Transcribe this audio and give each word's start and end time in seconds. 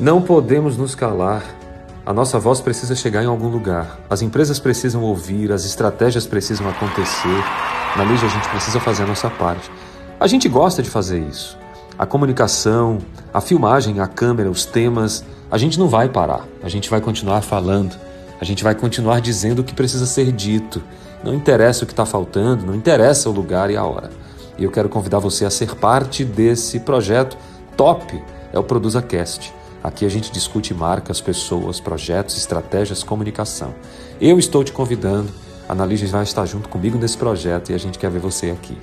Não 0.00 0.22
podemos 0.22 0.76
nos 0.76 0.94
calar. 0.94 1.42
A 2.06 2.12
nossa 2.12 2.38
voz 2.38 2.60
precisa 2.60 2.94
chegar 2.94 3.24
em 3.24 3.26
algum 3.26 3.48
lugar. 3.48 3.98
As 4.08 4.22
empresas 4.22 4.60
precisam 4.60 5.02
ouvir, 5.02 5.50
as 5.50 5.64
estratégias 5.64 6.24
precisam 6.24 6.68
acontecer. 6.68 7.44
Na 7.96 8.04
Lígia, 8.04 8.28
a 8.28 8.30
gente 8.30 8.48
precisa 8.48 8.78
fazer 8.78 9.02
a 9.02 9.06
nossa 9.06 9.28
parte. 9.28 9.68
A 10.20 10.28
gente 10.28 10.48
gosta 10.48 10.84
de 10.84 10.88
fazer 10.88 11.18
isso. 11.18 11.58
A 11.98 12.06
comunicação, 12.06 12.98
a 13.34 13.40
filmagem, 13.40 13.98
a 13.98 14.06
câmera, 14.06 14.48
os 14.48 14.64
temas, 14.64 15.24
a 15.50 15.58
gente 15.58 15.80
não 15.80 15.88
vai 15.88 16.08
parar. 16.08 16.46
A 16.62 16.68
gente 16.68 16.88
vai 16.88 17.00
continuar 17.00 17.42
falando. 17.42 17.96
A 18.40 18.44
gente 18.44 18.62
vai 18.62 18.76
continuar 18.76 19.20
dizendo 19.20 19.62
o 19.62 19.64
que 19.64 19.74
precisa 19.74 20.06
ser 20.06 20.30
dito. 20.30 20.80
Não 21.24 21.34
interessa 21.34 21.82
o 21.82 21.86
que 21.88 21.92
está 21.92 22.06
faltando, 22.06 22.64
não 22.64 22.76
interessa 22.76 23.28
o 23.28 23.32
lugar 23.32 23.68
e 23.68 23.76
a 23.76 23.84
hora. 23.84 24.10
E 24.56 24.62
eu 24.62 24.70
quero 24.70 24.88
convidar 24.88 25.18
você 25.18 25.44
a 25.44 25.50
ser 25.50 25.74
parte 25.74 26.24
desse 26.24 26.78
projeto 26.78 27.36
top, 27.76 28.22
é 28.52 28.58
o 28.60 28.62
Produza 28.62 29.02
Cast. 29.02 29.57
Aqui 29.88 30.04
a 30.04 30.08
gente 30.10 30.30
discute 30.30 30.74
marcas, 30.74 31.18
pessoas, 31.18 31.80
projetos, 31.80 32.36
estratégias, 32.36 33.02
comunicação. 33.02 33.74
Eu 34.20 34.38
estou 34.38 34.62
te 34.62 34.70
convidando, 34.70 35.32
a 35.66 35.72
Analise 35.72 36.04
vai 36.04 36.24
estar 36.24 36.44
junto 36.44 36.68
comigo 36.68 36.98
nesse 36.98 37.16
projeto 37.16 37.70
e 37.70 37.74
a 37.74 37.78
gente 37.78 37.98
quer 37.98 38.10
ver 38.10 38.18
você 38.18 38.50
aqui. 38.50 38.76